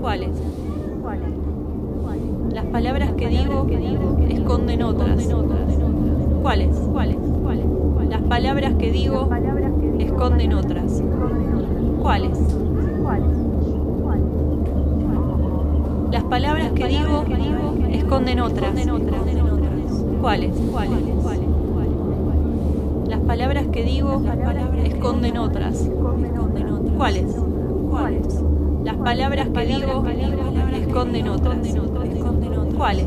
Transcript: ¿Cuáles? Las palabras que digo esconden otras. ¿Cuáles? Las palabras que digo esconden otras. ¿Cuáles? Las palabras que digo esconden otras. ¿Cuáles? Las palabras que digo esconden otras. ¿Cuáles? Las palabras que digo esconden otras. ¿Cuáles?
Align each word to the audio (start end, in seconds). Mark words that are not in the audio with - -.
¿Cuáles? 0.00 0.30
Las 2.52 2.64
palabras 2.66 3.12
que 3.12 3.28
digo 3.28 3.66
esconden 4.28 4.82
otras. 4.82 5.28
¿Cuáles? 6.42 6.76
Las 8.08 8.22
palabras 8.22 8.74
que 8.74 8.90
digo 8.90 9.28
esconden 10.00 10.52
otras. 10.54 11.02
¿Cuáles? 12.02 12.38
Las 16.10 16.24
palabras 16.24 16.72
que 16.72 16.86
digo 16.88 17.24
esconden 17.92 18.40
otras. 18.40 18.86
¿Cuáles? 20.20 20.52
Las 23.08 23.20
palabras 23.20 23.66
que 23.68 23.84
digo 23.84 24.22
esconden 24.84 25.38
otras. 25.38 25.88
¿Cuáles? 26.98 27.49
Las 28.84 28.96
palabras 28.96 29.48
que 29.48 29.66
digo 29.66 30.04
esconden 30.74 31.28
otras. 31.28 31.58
¿Cuáles? 32.76 33.06